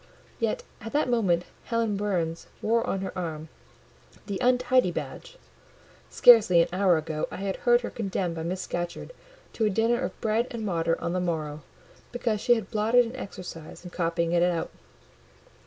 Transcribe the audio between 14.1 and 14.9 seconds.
it out.